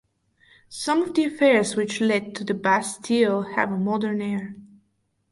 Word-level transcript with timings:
Some 0.67 1.03
of 1.03 1.13
the 1.13 1.25
affairs 1.25 1.75
which 1.75 2.01
led 2.01 2.33
to 2.37 2.43
the 2.43 2.55
Bastille 2.55 3.43
have 3.53 3.71
a 3.71 3.77
modern 3.77 4.19
air. 4.19 4.55